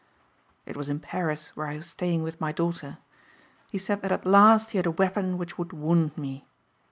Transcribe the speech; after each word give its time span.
"It 0.65 0.75
was 0.75 0.89
in 0.89 0.99
Paris 0.99 1.55
where 1.55 1.67
I 1.67 1.75
was 1.75 1.91
staying 1.91 2.23
with 2.23 2.41
my 2.41 2.51
daughter. 2.51 2.97
He 3.69 3.77
said 3.77 4.01
that 4.01 4.11
at 4.11 4.25
last 4.25 4.71
he 4.71 4.79
had 4.79 4.87
a 4.87 4.97
weapon 4.97 5.37
which 5.37 5.59
would 5.59 5.73
wound 5.73 6.17
me. 6.17 6.47